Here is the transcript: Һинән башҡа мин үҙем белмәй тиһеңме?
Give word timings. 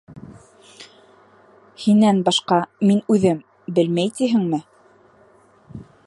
Һинән 1.83 2.23
башҡа 2.29 2.57
мин 2.91 3.03
үҙем 3.15 3.43
белмәй 3.79 4.13
тиһеңме? 4.21 4.61